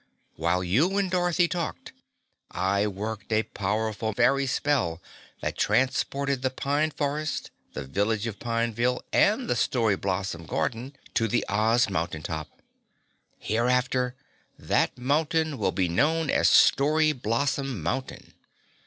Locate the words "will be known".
15.59-16.31